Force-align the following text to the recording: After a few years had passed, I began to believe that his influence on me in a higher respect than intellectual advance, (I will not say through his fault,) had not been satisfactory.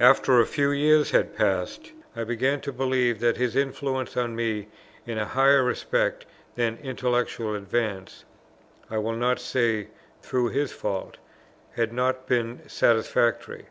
After 0.00 0.40
a 0.40 0.44
few 0.44 0.72
years 0.72 1.12
had 1.12 1.36
passed, 1.36 1.92
I 2.16 2.24
began 2.24 2.60
to 2.62 2.72
believe 2.72 3.20
that 3.20 3.36
his 3.36 3.54
influence 3.54 4.16
on 4.16 4.34
me 4.34 4.66
in 5.06 5.18
a 5.18 5.24
higher 5.24 5.62
respect 5.62 6.26
than 6.56 6.80
intellectual 6.82 7.54
advance, 7.54 8.24
(I 8.90 8.98
will 8.98 9.14
not 9.14 9.38
say 9.38 9.90
through 10.20 10.48
his 10.48 10.72
fault,) 10.72 11.18
had 11.76 11.92
not 11.92 12.26
been 12.26 12.62
satisfactory. 12.68 13.66